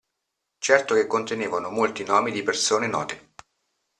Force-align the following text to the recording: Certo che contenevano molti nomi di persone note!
Certo 0.57 0.95
che 0.95 1.05
contenevano 1.05 1.69
molti 1.69 2.03
nomi 2.03 2.31
di 2.31 2.41
persone 2.41 2.87
note! 2.87 3.33